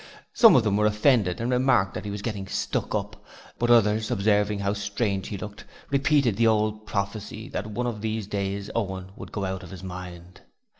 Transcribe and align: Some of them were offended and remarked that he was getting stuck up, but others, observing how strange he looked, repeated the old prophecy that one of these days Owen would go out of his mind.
Some 0.33 0.55
of 0.55 0.63
them 0.63 0.77
were 0.77 0.87
offended 0.87 1.39
and 1.39 1.51
remarked 1.51 1.93
that 1.93 2.05
he 2.05 2.09
was 2.09 2.23
getting 2.23 2.47
stuck 2.47 2.95
up, 2.95 3.23
but 3.59 3.69
others, 3.69 4.09
observing 4.09 4.57
how 4.57 4.73
strange 4.73 5.27
he 5.27 5.37
looked, 5.37 5.63
repeated 5.91 6.37
the 6.37 6.47
old 6.47 6.87
prophecy 6.87 7.49
that 7.49 7.67
one 7.67 7.85
of 7.85 8.01
these 8.01 8.25
days 8.25 8.71
Owen 8.73 9.11
would 9.15 9.31
go 9.31 9.45
out 9.45 9.61
of 9.61 9.69
his 9.69 9.83
mind. 9.83 10.41